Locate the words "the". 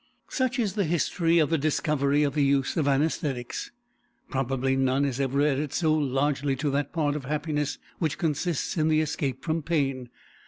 0.73-0.83, 1.51-1.59, 2.33-2.43, 8.87-9.01